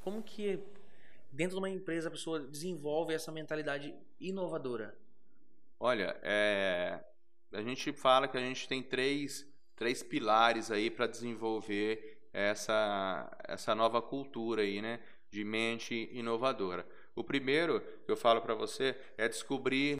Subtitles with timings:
[0.00, 0.58] como que
[1.32, 4.96] dentro de uma empresa a pessoa desenvolve essa mentalidade inovadora?
[5.78, 7.00] Olha, é,
[7.52, 13.74] a gente fala que a gente tem três, três pilares aí para desenvolver essa, essa
[13.74, 15.00] nova cultura aí, né,
[15.30, 16.86] de mente inovadora.
[17.14, 19.98] O primeiro que eu falo para você é descobrir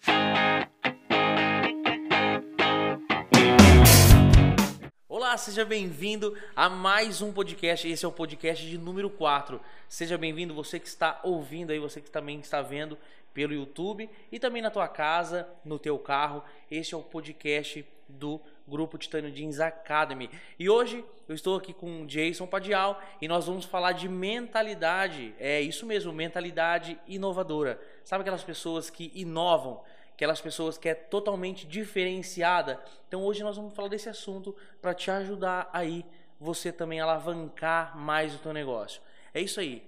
[5.31, 7.89] Olá, seja bem-vindo a mais um podcast.
[7.89, 9.61] Esse é o podcast de número 4.
[9.89, 12.99] Seja bem-vindo você que está ouvindo aí, você que também está vendo
[13.33, 16.43] pelo YouTube e também na tua casa, no teu carro.
[16.69, 20.29] Este é o podcast do Grupo Titânio Jeans Academy.
[20.59, 25.33] E hoje eu estou aqui com o Jason Padial e nós vamos falar de mentalidade.
[25.39, 27.81] É isso mesmo, mentalidade inovadora.
[28.05, 29.81] Sabe aquelas pessoas que inovam?
[30.21, 32.79] Aquelas pessoas que é totalmente diferenciada.
[33.09, 36.05] Então hoje nós vamos falar desse assunto para te ajudar aí
[36.39, 39.01] você também alavancar mais o teu negócio.
[39.33, 39.83] É isso aí.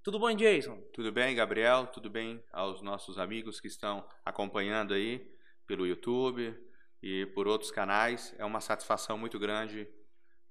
[0.00, 0.76] Tudo bom, Jason?
[0.92, 1.88] Tudo bem, Gabriel?
[1.88, 5.28] Tudo bem aos nossos amigos que estão acompanhando aí
[5.66, 6.56] pelo YouTube
[7.02, 8.32] e por outros canais.
[8.38, 9.88] É uma satisfação muito grande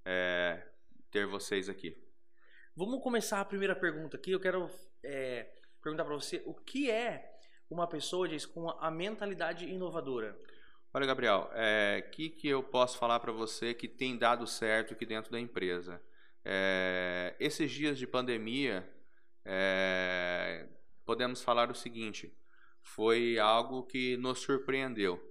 [0.03, 0.67] é,
[1.09, 1.95] ter vocês aqui.
[2.75, 4.31] Vamos começar a primeira pergunta aqui.
[4.31, 4.69] Eu quero
[5.01, 5.49] é,
[5.81, 7.39] perguntar para você o que é
[7.73, 10.37] uma pessoa diz com a mentalidade inovadora?
[10.93, 14.93] Olha, Gabriel, o é, que, que eu posso falar para você que tem dado certo
[14.93, 16.01] aqui dentro da empresa?
[16.43, 18.87] É, esses dias de pandemia,
[19.45, 20.67] é,
[21.05, 22.33] podemos falar o seguinte:
[22.81, 25.21] foi algo que nos surpreendeu,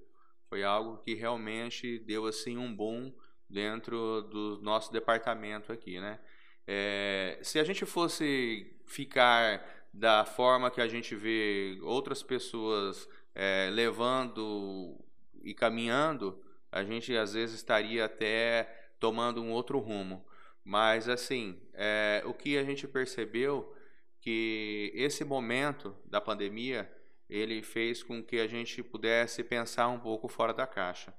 [0.48, 3.12] foi algo que realmente deu assim um boom
[3.48, 6.18] dentro do nosso departamento aqui, né?
[6.66, 13.68] É, se a gente fosse ficar da forma que a gente vê outras pessoas é,
[13.72, 14.96] levando
[15.42, 20.24] e caminhando, a gente às vezes estaria até tomando um outro rumo.
[20.64, 23.74] Mas assim, é, o que a gente percebeu
[24.20, 26.90] que esse momento da pandemia
[27.28, 31.14] ele fez com que a gente pudesse pensar um pouco fora da caixa.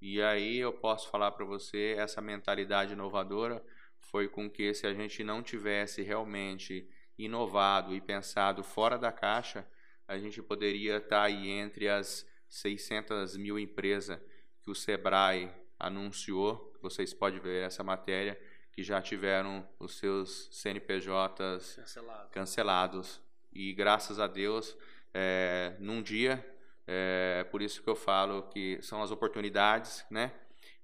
[0.00, 3.64] E aí eu posso falar para você essa mentalidade inovadora
[3.98, 6.88] foi com que se a gente não tivesse realmente
[7.18, 9.66] inovado e pensado fora da caixa,
[10.06, 14.20] a gente poderia estar aí entre as 600 mil empresas
[14.62, 18.40] que o Sebrae anunciou, vocês podem ver essa matéria,
[18.72, 22.30] que já tiveram os seus CNPJs Cancelado.
[22.30, 23.20] cancelados.
[23.52, 24.76] E graças a Deus,
[25.14, 26.44] é, num dia,
[26.86, 30.30] é, por isso que eu falo que são as oportunidades né,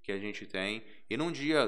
[0.03, 0.83] que a gente tem.
[1.09, 1.67] E num dia,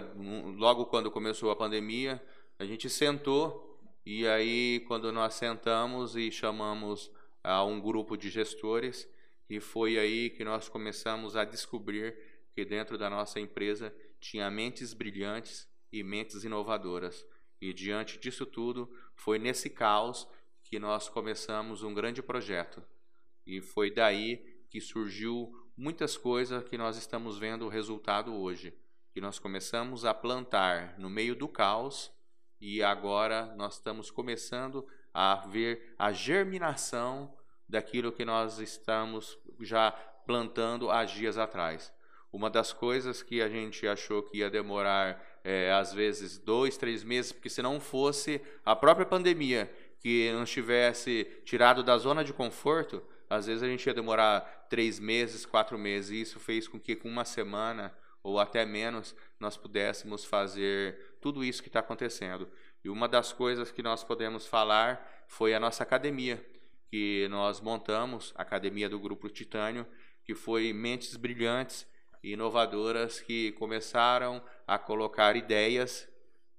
[0.57, 2.23] logo quando começou a pandemia,
[2.59, 3.74] a gente sentou
[4.07, 7.11] e aí, quando nós sentamos e chamamos
[7.43, 9.09] a um grupo de gestores,
[9.49, 12.15] e foi aí que nós começamos a descobrir
[12.53, 17.27] que dentro da nossa empresa tinha mentes brilhantes e mentes inovadoras.
[17.61, 20.29] E diante disso tudo, foi nesse caos
[20.63, 22.83] que nós começamos um grande projeto.
[23.47, 24.37] E foi daí
[24.69, 28.75] que surgiu muitas coisas que nós estamos vendo o resultado hoje.
[29.15, 32.13] Que nós começamos a plantar no meio do caos
[32.65, 37.31] e agora nós estamos começando a ver a germinação
[37.69, 39.91] daquilo que nós estamos já
[40.27, 41.93] plantando há dias atrás.
[42.33, 47.05] Uma das coisas que a gente achou que ia demorar, é, às vezes, dois, três
[47.05, 49.71] meses, porque se não fosse a própria pandemia
[50.01, 54.99] que nos tivesse tirado da zona de conforto, às vezes a gente ia demorar três
[54.99, 56.13] meses, quatro meses.
[56.13, 61.45] E isso fez com que, com uma semana ou até menos, nós pudéssemos fazer tudo
[61.45, 62.49] isso que está acontecendo.
[62.83, 66.45] E uma das coisas que nós podemos falar foi a nossa academia,
[66.91, 69.87] que nós montamos, a academia do Grupo Titânio,
[70.25, 71.87] que foi mentes brilhantes
[72.23, 76.09] e inovadoras que começaram a colocar ideias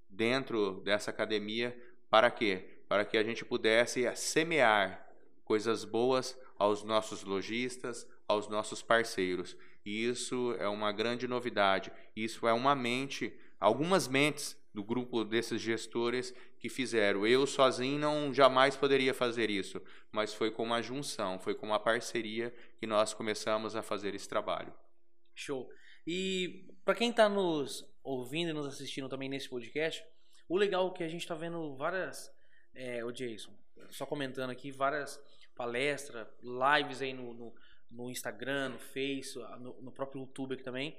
[0.07, 1.75] dentro dessa academia
[2.11, 2.83] para quê?
[2.87, 5.09] Para que a gente pudesse semear
[5.43, 9.57] coisas boas aos nossos lojistas, aos nossos parceiros.
[9.85, 11.91] E isso é uma grande novidade.
[12.16, 17.25] Isso é uma mente algumas mentes do grupo desses gestores que fizeram.
[17.25, 19.81] Eu sozinho não jamais poderia fazer isso,
[20.12, 24.27] mas foi com uma junção, foi com uma parceria que nós começamos a fazer esse
[24.27, 24.74] trabalho.
[25.33, 25.69] Show.
[26.06, 30.04] E para quem está nos ouvindo e nos assistindo também nesse podcast,
[30.48, 32.31] o legal é que a gente está vendo várias,
[32.74, 33.51] é, o Jason,
[33.89, 35.19] só comentando aqui, várias
[35.56, 37.56] palestras, lives aí no, no,
[37.95, 40.97] no Instagram, no Face, no, no próprio YouTube também,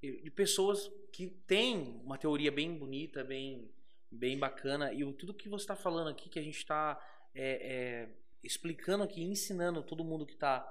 [0.00, 3.68] de pessoas que têm uma teoria bem bonita, bem,
[4.10, 4.92] bem bacana.
[4.92, 6.98] E tudo que você está falando aqui, que a gente está
[7.34, 8.08] é, é,
[8.42, 10.66] explicando aqui, ensinando todo mundo que está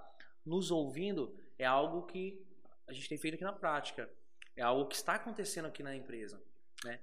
[0.45, 2.41] nos ouvindo, é algo que
[2.87, 4.09] a gente tem feito aqui na prática.
[4.55, 6.41] É algo que está acontecendo aqui na empresa.
[6.85, 6.99] Né?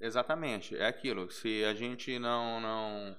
[0.00, 1.30] Exatamente, é aquilo.
[1.30, 3.16] Se a gente não, não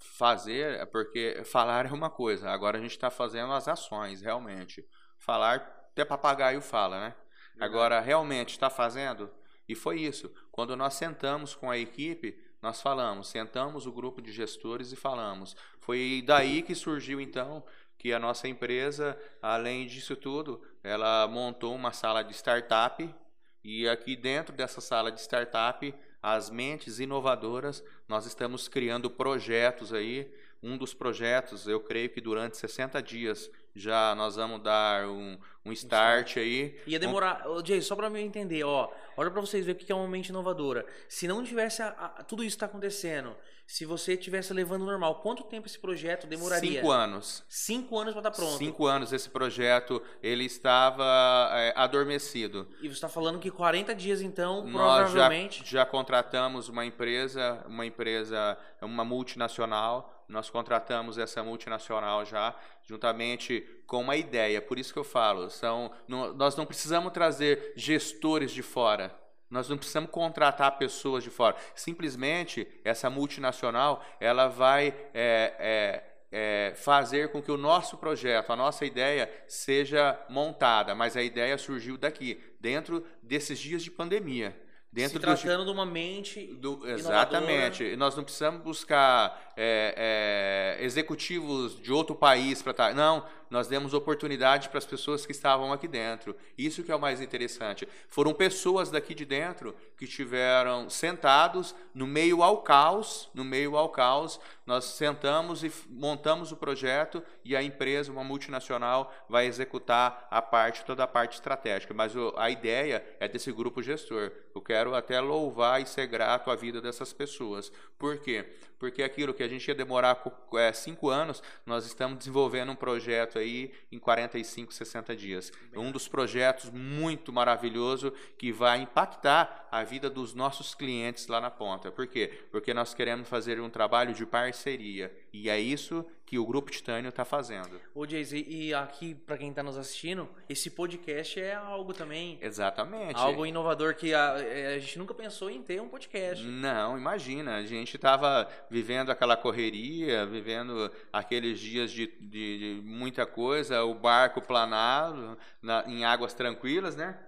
[0.00, 4.84] fazer, é porque falar é uma coisa, agora a gente está fazendo as ações, realmente.
[5.18, 5.56] Falar,
[5.92, 7.14] até papagaio fala, né?
[7.60, 9.30] Agora, realmente está fazendo?
[9.68, 10.32] E foi isso.
[10.50, 15.54] Quando nós sentamos com a equipe, nós falamos, sentamos o grupo de gestores e falamos.
[15.78, 17.62] Foi daí que surgiu, então,
[17.98, 23.14] que a nossa empresa, além disso tudo, ela montou uma sala de startup
[23.62, 30.30] e aqui dentro dessa sala de startup, as mentes inovadoras, nós estamos criando projetos aí.
[30.62, 35.72] Um dos projetos, eu creio que durante 60 dias já nós vamos dar um, um
[35.72, 36.78] start aí.
[36.86, 37.64] Ia demorar, um...
[37.64, 40.28] Jay, só para eu entender, ó, olha para vocês ver o que é uma mente
[40.28, 40.84] inovadora.
[41.08, 43.34] Se não tivesse a, a, tudo isso está acontecendo,
[43.70, 46.80] se você tivesse levando normal, quanto tempo esse projeto demoraria?
[46.80, 47.44] Cinco anos.
[47.48, 48.58] Cinco anos para estar tá pronto.
[48.58, 52.66] Cinco anos esse projeto ele estava é, adormecido.
[52.82, 55.60] E você está falando que 40 dias então, Nós provavelmente.
[55.60, 63.66] Já, já contratamos uma empresa, uma empresa, uma multinacional nós contratamos essa multinacional já, juntamente
[63.84, 64.62] com uma ideia.
[64.62, 69.12] Por isso que eu falo, são, não, nós não precisamos trazer gestores de fora.
[69.50, 71.56] Nós não precisamos contratar pessoas de fora.
[71.74, 78.56] Simplesmente, essa multinacional, ela vai é, é, é, fazer com que o nosso projeto, a
[78.56, 80.94] nossa ideia, seja montada.
[80.94, 84.56] Mas a ideia surgiu daqui, dentro desses dias de pandemia.
[84.92, 87.96] Dentro Se tratando de uma mente do, Exatamente.
[87.96, 92.88] Nós não precisamos buscar é, é, executivos de outro país para estar...
[92.88, 96.36] Tá, não, nós demos oportunidade para as pessoas que estavam aqui dentro.
[96.56, 97.86] Isso que é o mais interessante.
[98.08, 103.88] Foram pessoas daqui de dentro que tiveram sentados no meio ao caos, no meio ao
[103.88, 110.40] caos, nós sentamos e montamos o projeto e a empresa, uma multinacional, vai executar a
[110.40, 111.92] parte, toda a parte estratégica.
[111.92, 114.30] Mas a ideia é desse grupo gestor.
[114.54, 117.72] Eu quero até louvar e ser grato à vida dessas pessoas.
[117.98, 118.46] Por quê?
[118.80, 120.24] Porque aquilo que a gente ia demorar
[120.54, 125.52] é, cinco anos, nós estamos desenvolvendo um projeto aí em 45, 60 dias.
[125.76, 131.50] Um dos projetos muito maravilhoso que vai impactar a vida dos nossos clientes lá na
[131.50, 131.92] ponta.
[131.92, 132.46] Por quê?
[132.50, 135.14] Porque nós queremos fazer um trabalho de parceria.
[135.32, 137.80] E é isso que o Grupo Titânio está fazendo.
[137.94, 142.38] Ô, Jace, e aqui, para quem está nos assistindo, esse podcast é algo também.
[142.40, 143.16] Exatamente.
[143.16, 146.44] Algo inovador que a, é, a gente nunca pensou em ter um podcast.
[146.44, 147.56] Não, imagina.
[147.56, 153.94] A gente estava vivendo aquela correria, vivendo aqueles dias de, de, de muita coisa, o
[153.94, 157.18] barco planado, na, em águas tranquilas, né?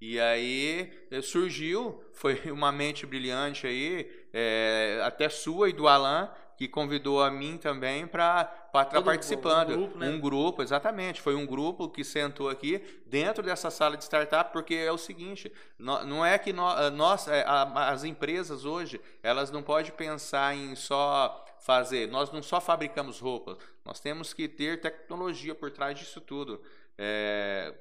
[0.00, 6.30] E aí eh, surgiu, foi uma mente brilhante aí, é, até sua e do Alan,
[6.58, 9.70] que convidou a mim também para estar participando.
[9.70, 10.08] Um grupo, né?
[10.08, 11.20] um grupo, exatamente.
[11.20, 15.52] Foi um grupo que sentou aqui dentro dessa sala de startup, porque é o seguinte:
[15.78, 22.08] não é que nós, é, as empresas hoje, elas não podem pensar em só fazer.
[22.08, 26.60] Nós não só fabricamos roupas, nós temos que ter tecnologia por trás disso tudo.
[26.98, 27.72] É,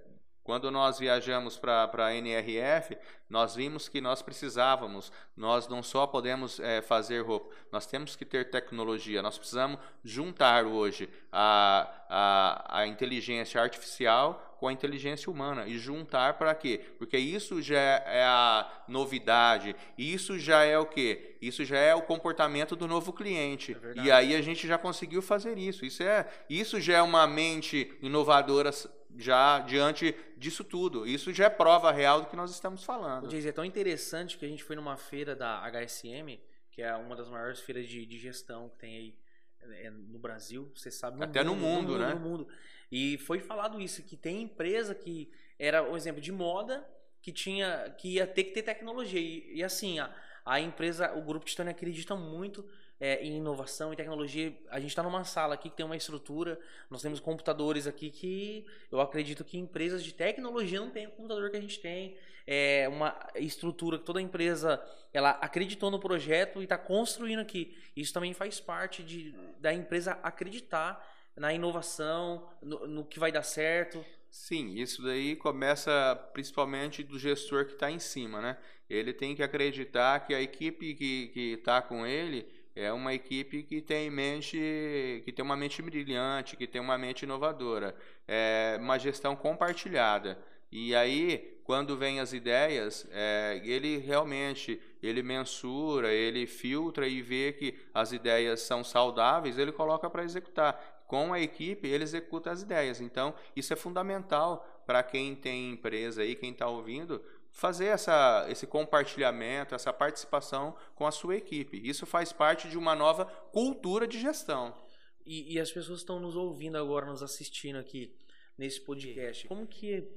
[0.47, 2.97] quando nós viajamos para a NRF,
[3.29, 8.23] nós vimos que nós precisávamos, nós não só podemos é, fazer roupa, nós temos que
[8.23, 15.67] ter tecnologia, nós precisamos juntar hoje a, a, a inteligência artificial com a inteligência humana
[15.67, 16.79] e juntar para quê?
[16.97, 21.35] Porque isso já é a novidade, isso já é o quê?
[21.41, 23.75] Isso já é o comportamento do novo cliente.
[23.97, 25.85] É e aí a gente já conseguiu fazer isso.
[25.85, 28.71] Isso é, isso já é uma mente inovadora
[29.17, 31.05] já diante disso tudo.
[31.05, 33.29] Isso já é prova real do que nós estamos falando.
[33.29, 36.39] Jay, é tão interessante que a gente foi numa feira da HSM,
[36.71, 39.15] que é uma das maiores feiras de, de gestão que tem aí
[39.61, 41.17] é, no Brasil, você sabe.
[41.17, 42.13] No Até mundo, no mundo, no mundo né?
[42.13, 42.47] No mundo.
[42.91, 46.87] E foi falado isso, que tem empresa que era um exemplo de moda,
[47.21, 49.19] que tinha que ia ter que ter tecnologia.
[49.19, 50.13] E, e assim, a,
[50.45, 52.67] a empresa, o Grupo Titânia acredita muito
[52.99, 54.55] é, em inovação e tecnologia.
[54.69, 58.65] A gente está numa sala aqui que tem uma estrutura, nós temos computadores aqui que
[58.91, 62.17] eu acredito que empresas de tecnologia não têm o computador que a gente tem.
[62.45, 64.81] É uma estrutura que toda empresa
[65.13, 67.77] ela acreditou no projeto e está construindo aqui.
[67.95, 73.43] Isso também faz parte de, da empresa acreditar na inovação, no, no que vai dar
[73.43, 74.03] certo.
[74.29, 78.57] Sim, isso daí começa principalmente do gestor que está em cima, né?
[78.89, 82.47] Ele tem que acreditar que a equipe que está com ele
[82.77, 87.23] é uma equipe que tem mente, que tem uma mente brilhante, que tem uma mente
[87.23, 87.95] inovadora,
[88.27, 90.37] é uma gestão compartilhada.
[90.71, 97.51] E aí, quando vem as ideias, é, ele realmente ele mensura, ele filtra e vê
[97.51, 100.95] que as ideias são saudáveis, ele coloca para executar.
[101.07, 102.99] Com a equipe, ele executa as ideias.
[102.99, 107.21] Então, isso é fundamental para quem tem empresa aí, quem está ouvindo,
[107.57, 111.81] fazer essa, esse compartilhamento, essa participação com a sua equipe.
[111.83, 114.77] Isso faz parte de uma nova cultura de gestão.
[115.25, 118.15] E, e as pessoas estão nos ouvindo agora, nos assistindo aqui
[118.55, 119.47] nesse podcast.
[119.47, 120.07] Como que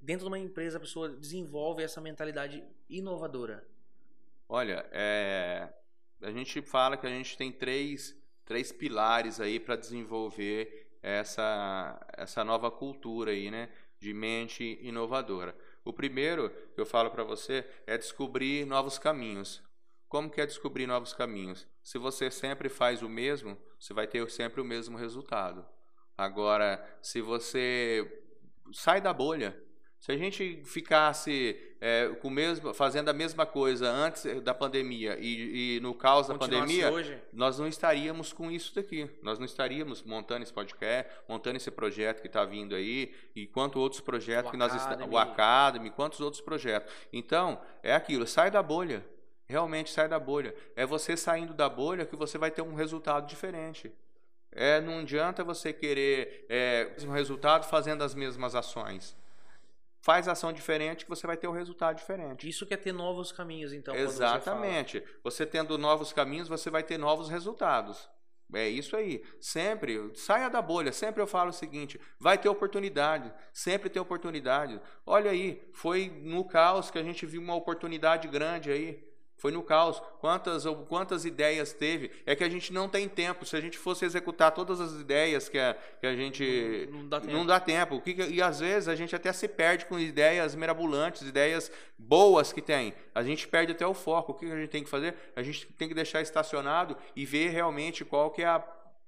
[0.00, 3.64] dentro de uma empresa a pessoa desenvolve essa mentalidade inovadora?
[4.48, 5.72] Olha, é,
[6.20, 8.12] a gente fala que a gente tem três,
[8.44, 13.68] três pilares aí para desenvolver essa, essa nova cultura aí, né,
[14.00, 15.54] de mente inovadora.
[15.84, 19.62] O primeiro que eu falo para você é descobrir novos caminhos.
[20.08, 21.66] Como que é descobrir novos caminhos?
[21.82, 25.66] Se você sempre faz o mesmo, você vai ter sempre o mesmo resultado.
[26.16, 28.22] Agora, se você
[28.72, 29.60] sai da bolha,
[30.02, 35.76] se a gente ficasse é, com mesmo, fazendo a mesma coisa antes da pandemia e,
[35.76, 37.16] e no caos da pandemia, hoje.
[37.32, 39.08] nós não estaríamos com isso daqui.
[39.22, 43.78] Nós não estaríamos montando esse podcast, montando esse projeto que está vindo aí, e quanto
[43.78, 45.06] outros projetos o que nós estamos.
[45.08, 46.92] O Academy, quantos outros projetos.
[47.12, 49.06] Então, é aquilo, sai da bolha.
[49.48, 50.52] Realmente sai da bolha.
[50.74, 53.92] É você saindo da bolha que você vai ter um resultado diferente.
[54.50, 59.21] É, não adianta você querer é, um resultado fazendo as mesmas ações.
[60.02, 62.48] Faz ação diferente que você vai ter um resultado diferente.
[62.48, 63.94] Isso quer ter novos caminhos, então.
[63.94, 64.98] Exatamente.
[64.98, 68.10] Você, você, tendo novos caminhos, você vai ter novos resultados.
[68.52, 69.24] É isso aí.
[69.40, 70.92] Sempre saia da bolha.
[70.92, 73.32] Sempre eu falo o seguinte: vai ter oportunidade.
[73.52, 74.80] Sempre tem oportunidade.
[75.06, 79.11] Olha aí, foi no caos que a gente viu uma oportunidade grande aí.
[79.42, 80.00] Foi no caos.
[80.20, 82.12] Quantas, quantas ideias teve?
[82.24, 83.44] É que a gente não tem tempo.
[83.44, 86.88] Se a gente fosse executar todas as ideias que a, que a gente.
[86.92, 87.32] Não, não dá tempo.
[87.32, 88.02] Não dá tempo.
[88.06, 92.94] E às vezes a gente até se perde com ideias mirabolantes, ideias boas que tem.
[93.12, 94.30] A gente perde até o foco.
[94.30, 95.16] O que a gente tem que fazer?
[95.34, 98.60] A gente tem que deixar estacionado e ver realmente qual que é a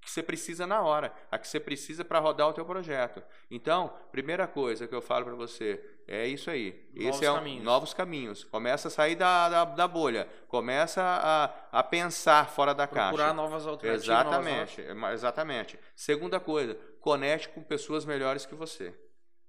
[0.05, 3.23] que você precisa na hora, a que você precisa para rodar o teu projeto.
[3.51, 6.87] Então, primeira coisa que eu falo para você é isso aí.
[6.95, 7.65] Novos Esse é um, caminhos.
[7.65, 8.45] novos caminhos.
[8.45, 13.17] Começa a sair da, da, da, bolha, começa a, a pensar fora da Procurar caixa.
[13.17, 14.05] Procurar novas alternativas.
[14.05, 15.15] Exatamente, novas...
[15.15, 15.79] exatamente.
[15.97, 18.95] Segunda coisa, conecte com pessoas melhores que você.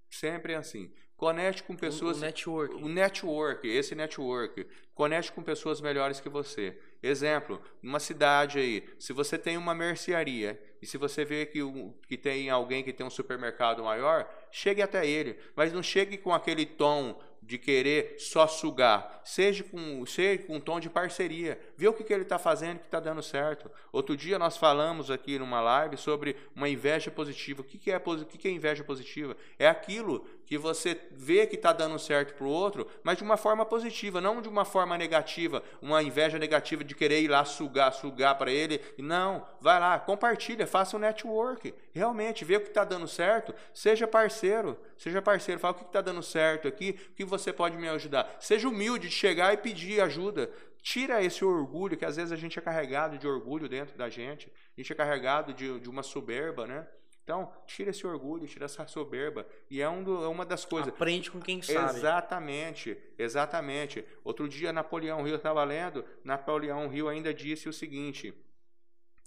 [0.09, 0.93] Sempre é assim.
[1.17, 2.17] Conecte com pessoas.
[2.17, 2.75] O, o network.
[2.75, 4.67] O network, esse network.
[4.93, 6.77] Conecte com pessoas melhores que você.
[7.01, 11.59] Exemplo, numa cidade aí, se você tem uma mercearia e se você vê que,
[12.07, 15.37] que tem alguém que tem um supermercado maior, chegue até ele.
[15.55, 19.21] Mas não chegue com aquele tom de querer só sugar.
[19.23, 21.59] Seja com, seja com um tom de parceria.
[21.77, 23.69] Vê o que, que ele está fazendo que está dando certo.
[23.91, 27.61] Outro dia nós falamos aqui numa live sobre uma inveja positiva.
[27.61, 29.37] O que, que, é, o que, que é inveja positiva?
[29.59, 33.37] É aquilo que você vê que está dando certo para o outro, mas de uma
[33.37, 37.91] forma positiva, não de uma forma negativa, uma inveja negativa de querer ir lá sugar,
[37.93, 38.81] sugar para ele.
[38.97, 41.73] Não, vai lá, compartilha, faça um network.
[41.95, 46.01] Realmente, vê o que está dando certo, seja parceiro, seja parceiro, fala o que está
[46.01, 48.35] dando certo aqui, o que você pode me ajudar.
[48.37, 50.51] Seja humilde de chegar e pedir ajuda.
[50.81, 54.51] Tira esse orgulho, que às vezes a gente é carregado de orgulho dentro da gente,
[54.77, 56.85] a gente é carregado de, de uma soberba, né?
[57.23, 59.47] Então, tira esse orgulho, tira essa soberba.
[59.71, 60.89] E é, um do, é uma das coisas.
[60.89, 61.97] Aprende com quem sabe.
[61.97, 64.05] Exatamente, exatamente.
[64.21, 68.33] Outro dia, Napoleão Hill estava lendo, Napoleão Hill ainda disse o seguinte.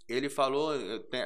[0.09, 0.73] Ele falou,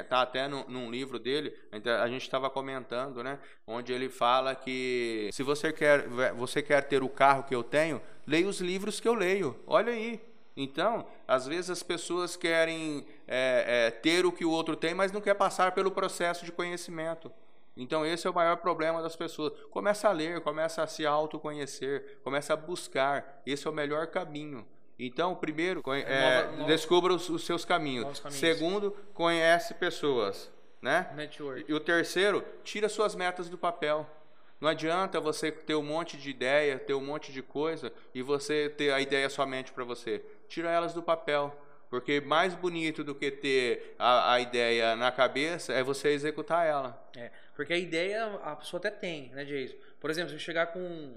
[0.09, 1.55] tá até no, num livro dele,
[2.01, 3.39] a gente estava comentando, né?
[3.65, 8.01] Onde ele fala que se você quer, você quer ter o carro que eu tenho,
[8.27, 9.57] leia os livros que eu leio.
[9.65, 10.19] Olha aí,
[10.55, 15.11] então, às vezes as pessoas querem é, é, ter o que o outro tem, mas
[15.11, 17.31] não quer passar pelo processo de conhecimento.
[17.75, 19.53] Então, esse é o maior problema das pessoas.
[19.71, 23.41] Começa a ler, começa a se autoconhecer, começa a buscar.
[23.45, 24.65] Esse é o melhor caminho.
[24.97, 28.19] Então, primeiro, é, nova, descubra os, os seus caminhos.
[28.19, 28.39] caminhos.
[28.39, 30.51] Segundo, conhece pessoas.
[30.81, 31.09] Né?
[31.15, 31.65] Network.
[31.67, 34.07] E o terceiro, tira suas metas do papel.
[34.59, 38.69] Não adianta você ter um monte de ideia, ter um monte de coisa e você
[38.69, 40.23] ter a ideia somente para você.
[40.47, 41.53] Tira elas do papel.
[41.89, 47.07] Porque mais bonito do que ter a, a, ideia na cabeça é você executar ela.
[47.15, 49.75] É, porque a ideia a pessoa até tem, né, Jason?
[49.99, 51.15] Por exemplo, se eu chegar com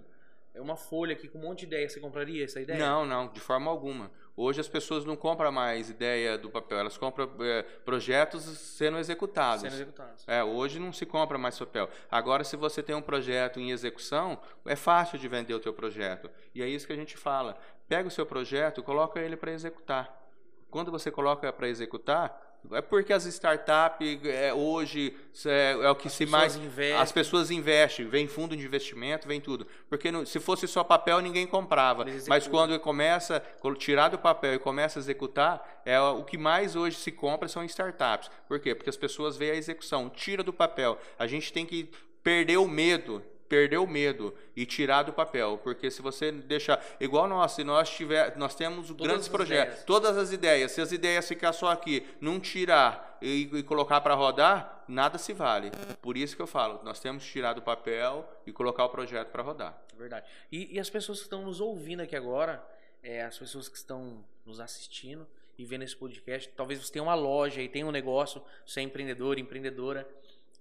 [0.60, 2.78] uma folha aqui com um monte de ideia, você compraria essa ideia?
[2.78, 4.10] Não, não, de forma alguma.
[4.36, 9.62] Hoje as pessoas não compram mais ideia do papel, elas compram é, projetos sendo executados.
[9.62, 10.24] Sendo executados.
[10.26, 11.88] É, hoje não se compra mais papel.
[12.10, 16.30] Agora, se você tem um projeto em execução, é fácil de vender o teu projeto.
[16.54, 17.58] E é isso que a gente fala.
[17.88, 20.22] Pega o seu projeto, coloca ele para executar.
[20.70, 26.08] Quando você coloca para executar, é porque as startups é, hoje é, é, o que
[26.08, 27.00] as se mais investem.
[27.00, 29.66] as pessoas investem, vem fundo de investimento, vem tudo.
[29.88, 33.42] Porque se fosse só papel ninguém comprava, mas quando começa
[33.78, 37.64] tirar do papel e começa a executar, é o que mais hoje se compra são
[37.64, 38.30] startups.
[38.48, 38.74] Por quê?
[38.74, 40.98] Porque as pessoas veem a execução, tira do papel.
[41.18, 41.90] A gente tem que
[42.22, 47.28] perder o medo perder o medo e tirar do papel, porque se você deixar igual
[47.28, 49.84] nós, se nós tiver, nós temos Todas grandes projetos, ideias.
[49.84, 54.14] todas as ideias, se as ideias ficar só aqui, não tirar e, e colocar para
[54.14, 55.70] rodar, nada se vale.
[56.02, 59.28] Por isso que eu falo, nós temos que tirar do papel e colocar o projeto
[59.30, 59.80] para rodar.
[59.96, 60.26] Verdade.
[60.50, 62.64] E, e as pessoas que estão nos ouvindo aqui agora,
[63.02, 65.26] é, as pessoas que estão nos assistindo
[65.58, 68.82] e vendo esse podcast, talvez você tenha uma loja e tenha um negócio, você é
[68.82, 70.06] empreendedor, empreendedora.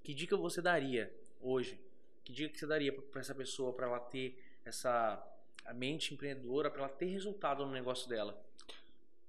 [0.04, 1.12] Que dica você daria
[1.42, 1.80] hoje?
[2.25, 5.24] Que dica que você daria para essa pessoa para ela ter essa
[5.63, 8.39] a mente empreendedora, para ela ter resultado no negócio dela?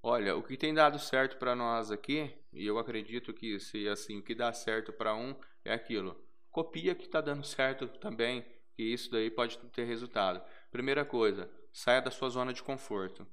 [0.02, 4.18] Olha, o que tem dado certo para nós aqui, e eu acredito que se assim,
[4.18, 5.34] o que dá certo para um
[5.64, 6.16] é aquilo.
[6.50, 10.42] Copia que está dando certo também, que isso daí pode ter resultado.
[10.70, 13.26] Primeira coisa, saia da sua zona de conforto.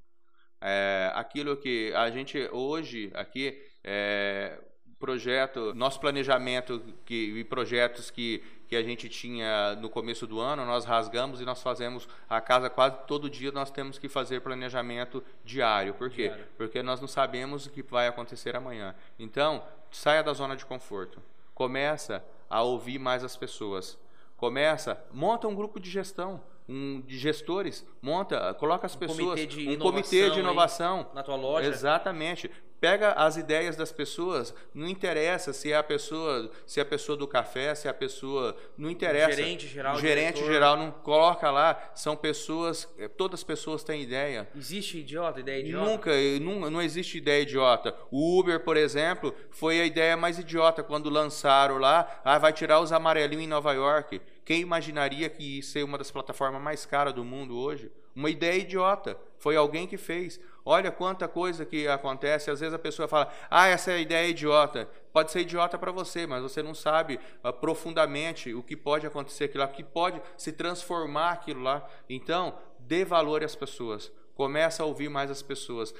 [0.60, 4.60] É, aquilo que a gente hoje aqui é,
[5.03, 8.41] projeto, nosso planejamento que, e projetos que,
[8.74, 12.72] que a gente tinha no começo do ano, nós rasgamos e nós fazemos a casa
[12.72, 15.94] quase todo dia nós temos que fazer planejamento diário.
[15.94, 16.24] Por quê?
[16.24, 16.48] Diário.
[16.58, 18.96] Porque nós não sabemos o que vai acontecer amanhã.
[19.20, 21.22] Então, saia da zona de conforto.
[21.53, 23.96] Começa a ouvir mais as pessoas.
[24.36, 29.46] Começa, monta um grupo de gestão, um, de gestores, monta, coloca as Um pessoas, comitê
[29.46, 31.12] de um comitê de inovação inovação.
[31.13, 31.67] Na tua loja?
[31.67, 32.50] Exatamente.
[32.79, 37.17] Pega as ideias das pessoas, não interessa se é a pessoa, se é a pessoa
[37.17, 39.32] do café, se é a pessoa, não interessa.
[39.38, 40.51] gerente geral, O gerente diretor.
[40.51, 44.50] geral não coloca lá, são pessoas, eh, todas as pessoas têm ideia.
[44.53, 45.89] Existe idiota, ideia idiota?
[45.89, 47.96] Nunca, não, não existe ideia idiota.
[48.12, 52.82] O Uber, por exemplo, foi a ideia mais idiota quando lançaram lá, ah, vai tirar
[52.82, 54.20] os amarelinhos em Nova York.
[54.46, 57.92] Quem imaginaria que ia ser uma das plataformas mais caras do mundo hoje?
[58.16, 59.18] Uma ideia idiota.
[59.38, 60.40] Foi alguém que fez.
[60.66, 62.52] Olha quanta coisa que acontece.
[62.52, 64.90] Às vezes a pessoa fala: "Ah, essa é ideia idiota".
[65.12, 69.46] Pode ser idiota para você, mas você não sabe ah, profundamente o que pode acontecer
[69.46, 71.88] aquilo lá, o que pode se transformar aquilo lá.
[72.10, 74.12] Então, dê valor às pessoas.
[74.36, 75.94] Começa a ouvir mais as pessoas.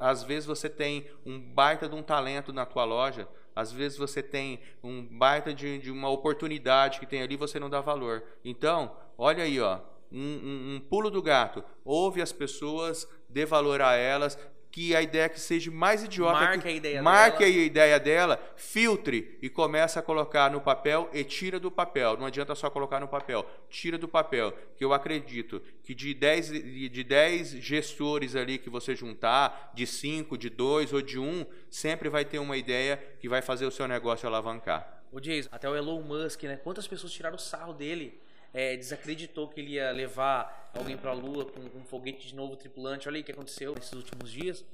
[0.00, 4.22] Às vezes você tem um baita de um talento na tua loja, às vezes você
[4.22, 8.22] tem um baita de, de uma oportunidade que tem ali, você não dá valor.
[8.44, 9.78] Então, olha aí, ó,
[10.10, 11.64] um, um- um pulo do gato.
[11.84, 14.38] Ouve as pessoas, dê valor a elas,
[14.72, 16.32] que a ideia que seja mais idiota.
[16.40, 17.50] Marque que- a ideia marque dela.
[17.50, 22.16] a ideia dela, filtre e começa a colocar no papel e tira do papel.
[22.16, 24.50] Não adianta só colocar no papel, tira do papel.
[24.76, 29.86] Que eu acredito que de 10, de de 10 gestores ali que você juntar, de
[29.86, 33.70] 5, de 2 ou de 1, sempre vai ter uma ideia que vai fazer o
[33.70, 35.02] seu negócio alavancar.
[35.12, 36.56] O Jason, até o Elon Musk, né?
[36.56, 38.18] Quantas pessoas tiraram o sarro dele?
[38.52, 43.08] É, desacreditou que ele ia levar alguém pra Lua com um foguete de novo tripulante.
[43.08, 44.64] Olha aí o que aconteceu nesses últimos dias.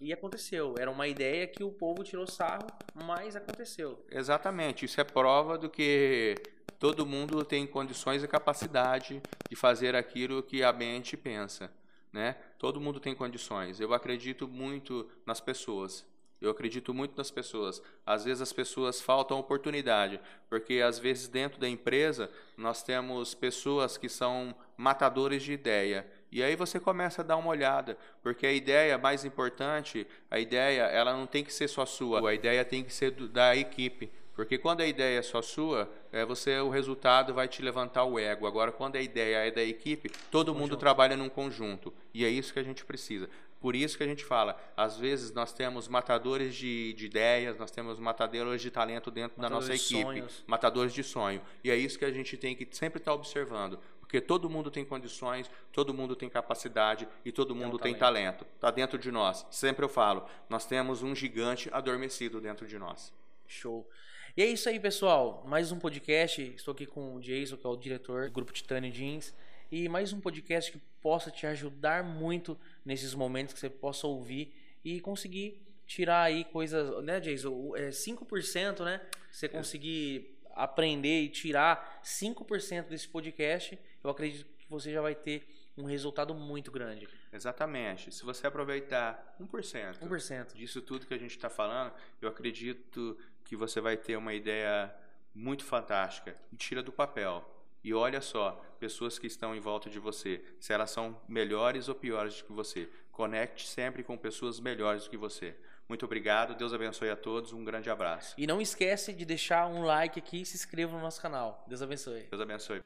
[0.00, 0.74] E aconteceu.
[0.78, 4.04] Era uma ideia que o povo tirou sarro, mas aconteceu.
[4.10, 6.34] Exatamente, isso é prova do que
[6.78, 11.72] todo mundo tem condições e capacidade de fazer aquilo que a mente pensa,
[12.12, 12.36] né?
[12.58, 13.80] Todo mundo tem condições.
[13.80, 16.04] Eu acredito muito nas pessoas.
[16.40, 17.82] Eu acredito muito nas pessoas.
[18.04, 20.20] Às vezes as pessoas faltam oportunidade,
[20.50, 26.06] porque às vezes dentro da empresa nós temos pessoas que são matadores de ideia.
[26.30, 30.82] E aí você começa a dar uma olhada, porque a ideia mais importante, a ideia,
[30.82, 34.10] ela não tem que ser só sua, a ideia tem que ser do- da equipe.
[34.34, 38.18] Porque quando a ideia é só sua, é você o resultado vai te levantar o
[38.18, 38.46] ego.
[38.46, 40.80] Agora, quando a ideia é da equipe, todo mundo Conjunto.
[40.80, 41.90] trabalha num conjunto.
[42.12, 43.30] E é isso que a gente precisa.
[43.60, 47.70] Por isso que a gente fala, às vezes nós temos matadores de, de ideias, nós
[47.70, 50.44] temos matadores de talento dentro da Matadores nossa de equipe, sonhos.
[50.46, 51.42] matadores de sonho.
[51.64, 53.78] E é isso que a gente tem que sempre estar observando.
[54.00, 58.38] Porque todo mundo tem condições, todo mundo tem capacidade e todo um mundo tem talento.
[58.38, 58.54] talento.
[58.54, 59.44] Está dentro de nós.
[59.50, 63.12] Sempre eu falo, nós temos um gigante adormecido dentro de nós.
[63.48, 63.88] Show.
[64.36, 65.42] E é isso aí, pessoal.
[65.46, 66.40] Mais um podcast.
[66.54, 69.34] Estou aqui com o Jason, que é o diretor do Grupo Titânio Jeans.
[69.70, 74.54] E mais um podcast que possa te ajudar muito nesses momentos que você possa ouvir
[74.84, 77.50] e conseguir tirar aí coisas, né, Jason?
[77.50, 79.00] O- É 5%, né?
[79.30, 85.46] Você conseguir aprender e tirar 5% desse podcast, eu acredito que você já vai ter
[85.76, 87.06] um resultado muito grande.
[87.32, 88.10] Exatamente.
[88.14, 90.54] Se você aproveitar 1%, 1%.
[90.54, 94.92] disso tudo que a gente está falando, eu acredito que você vai ter uma ideia
[95.34, 96.34] muito fantástica.
[96.50, 97.44] E tira do papel.
[97.86, 101.94] E olha só, pessoas que estão em volta de você, se elas são melhores ou
[101.94, 102.88] piores do que você.
[103.12, 105.54] Conecte sempre com pessoas melhores do que você.
[105.88, 108.34] Muito obrigado, Deus abençoe a todos, um grande abraço.
[108.36, 111.64] E não esquece de deixar um like aqui e se inscreva no nosso canal.
[111.68, 112.26] Deus abençoe.
[112.28, 112.82] Deus abençoe.